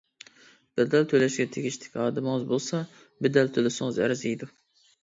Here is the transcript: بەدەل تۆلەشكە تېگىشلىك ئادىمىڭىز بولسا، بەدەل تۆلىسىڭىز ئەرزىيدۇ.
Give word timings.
بەدەل 0.79 1.05
تۆلەشكە 1.11 1.47
تېگىشلىك 1.57 2.01
ئادىمىڭىز 2.07 2.49
بولسا، 2.55 2.81
بەدەل 3.27 3.57
تۆلىسىڭىز 3.61 4.03
ئەرزىيدۇ. 4.07 4.53